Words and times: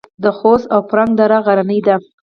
د 0.23 0.25
خوست 0.37 0.65
او 0.73 0.79
فرنګ 0.89 1.11
دره 1.19 1.37
غرنۍ 1.45 1.79
ده 1.87 1.95